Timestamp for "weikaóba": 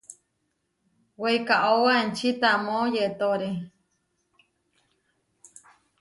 1.21-1.91